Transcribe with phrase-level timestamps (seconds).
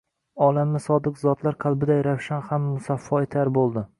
[0.45, 3.89] Olamni sodiq zotlar qalbiday ravshan ham musaffo etar bo‘ldi.